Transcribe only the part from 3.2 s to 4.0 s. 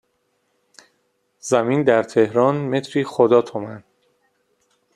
تومن